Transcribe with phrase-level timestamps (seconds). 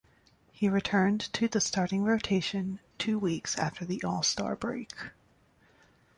[0.51, 4.89] He returned to the starting rotation two weeks after the All-Star break.